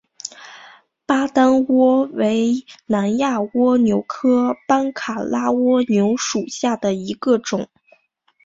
[1.05, 7.69] 巴丹蜗为南亚蜗牛科班卡拉蜗牛属下的一个种。